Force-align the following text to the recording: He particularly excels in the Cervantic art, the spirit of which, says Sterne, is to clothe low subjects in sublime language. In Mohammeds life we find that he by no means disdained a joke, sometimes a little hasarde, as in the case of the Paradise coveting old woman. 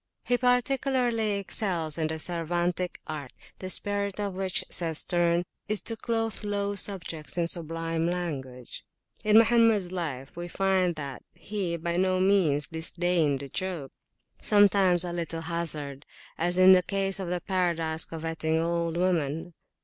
He 0.23 0.35
particularly 0.35 1.33
excels 1.33 1.95
in 1.99 2.07
the 2.07 2.17
Cervantic 2.17 2.99
art, 3.05 3.31
the 3.59 3.69
spirit 3.69 4.19
of 4.19 4.33
which, 4.33 4.65
says 4.67 4.97
Sterne, 4.97 5.45
is 5.67 5.81
to 5.81 5.95
clothe 5.95 6.43
low 6.43 6.73
subjects 6.73 7.37
in 7.37 7.47
sublime 7.47 8.07
language. 8.09 8.83
In 9.23 9.37
Mohammeds 9.37 9.91
life 9.91 10.35
we 10.35 10.47
find 10.47 10.95
that 10.95 11.21
he 11.35 11.77
by 11.77 11.97
no 11.97 12.19
means 12.19 12.65
disdained 12.65 13.43
a 13.43 13.49
joke, 13.49 13.91
sometimes 14.41 15.03
a 15.03 15.13
little 15.13 15.41
hasarde, 15.43 16.03
as 16.35 16.57
in 16.57 16.71
the 16.71 16.81
case 16.81 17.19
of 17.19 17.27
the 17.29 17.39
Paradise 17.39 18.03
coveting 18.03 18.57
old 18.59 18.97
woman. 18.97 19.53